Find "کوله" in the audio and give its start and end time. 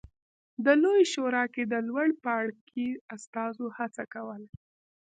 4.13-4.47